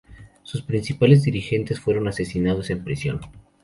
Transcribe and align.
Sus 0.41 0.63
principales 0.63 1.21
dirigentes 1.21 1.79
fueron 1.79 2.07
asesinados 2.07 2.71
en 2.71 2.83
prisión. 2.83 3.19